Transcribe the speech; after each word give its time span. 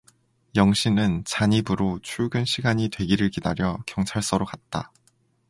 영신은 0.55 1.25
잔입으로 1.27 1.99
출근 2.01 2.43
시간이 2.43 2.89
되기를 2.89 3.29
기다려 3.29 3.77
경찰서로 3.85 4.45
갔다. 4.45 4.91